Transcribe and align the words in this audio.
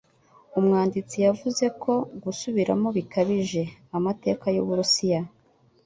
umwanditsi, 0.59 1.15
yavuze 1.27 1.65
ko 1.81 1.93
"gusubiramo 2.23 2.87
bikabije" 2.97 3.63
amateka 3.97 4.45
y'Uburusiya, 4.55 5.21